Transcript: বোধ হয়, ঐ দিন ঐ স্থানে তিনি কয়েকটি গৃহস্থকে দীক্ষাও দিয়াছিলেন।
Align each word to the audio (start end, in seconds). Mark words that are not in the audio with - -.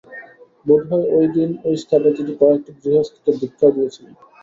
বোধ 0.65 0.81
হয়, 0.89 1.07
ঐ 1.11 1.21
দিন 1.35 1.49
ঐ 1.63 1.71
স্থানে 1.83 2.09
তিনি 2.17 2.31
কয়েকটি 2.41 2.71
গৃহস্থকে 2.81 3.31
দীক্ষাও 3.41 3.73
দিয়াছিলেন। 3.75 4.13